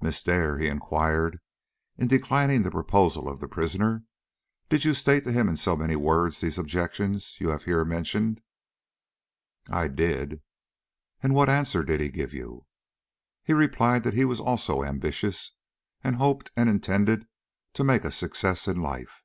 "Miss 0.00 0.22
Dare," 0.22 0.56
he 0.58 0.68
inquired, 0.68 1.40
"in 1.98 2.06
declining 2.06 2.62
the 2.62 2.70
proposals 2.70 3.26
of 3.28 3.40
the 3.40 3.48
prisoner, 3.48 4.04
did 4.68 4.84
you 4.84 4.94
state 4.94 5.24
to 5.24 5.32
him 5.32 5.48
in 5.48 5.56
so 5.56 5.74
many 5.74 5.96
words 5.96 6.40
these 6.40 6.58
objections 6.58 7.38
you 7.40 7.48
have 7.48 7.64
here 7.64 7.84
mentioned?" 7.84 8.40
"I 9.68 9.88
did." 9.88 10.42
"And 11.24 11.34
what 11.34 11.50
answer 11.50 11.82
did 11.82 12.00
he 12.00 12.08
give 12.08 12.32
you?" 12.32 12.66
"He 13.42 13.52
replied 13.52 14.04
that 14.04 14.14
he 14.14 14.24
was 14.24 14.38
also 14.38 14.84
ambitious, 14.84 15.50
and 16.04 16.14
hoped 16.14 16.52
and 16.56 16.70
intended 16.70 17.26
to 17.72 17.82
make 17.82 18.04
a 18.04 18.12
success 18.12 18.68
in 18.68 18.80
life." 18.80 19.24